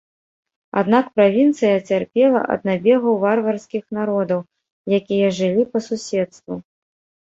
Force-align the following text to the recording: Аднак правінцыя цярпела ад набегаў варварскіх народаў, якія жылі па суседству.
Аднак 0.79 1.05
правінцыя 1.17 1.75
цярпела 1.89 2.41
ад 2.55 2.61
набегаў 2.71 3.21
варварскіх 3.27 3.83
народаў, 4.01 4.45
якія 5.03 5.27
жылі 5.45 5.63
па 5.75 5.79
суседству. 5.95 6.53